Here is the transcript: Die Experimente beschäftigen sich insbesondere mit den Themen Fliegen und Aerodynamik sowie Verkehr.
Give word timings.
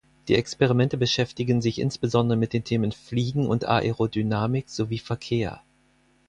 Die 0.29 0.33
Experimente 0.35 0.97
beschäftigen 0.97 1.61
sich 1.61 1.77
insbesondere 1.77 2.35
mit 2.35 2.53
den 2.53 2.63
Themen 2.63 2.91
Fliegen 2.91 3.45
und 3.45 3.65
Aerodynamik 3.65 4.67
sowie 4.67 4.97
Verkehr. 4.97 5.61